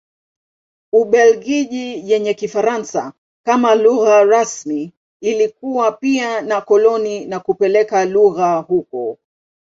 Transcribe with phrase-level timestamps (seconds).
[0.93, 3.13] Ubelgiji yenye Kifaransa
[3.45, 9.17] kama lugha rasmi ilikuwa pia na koloni na kupeleka lugha huko.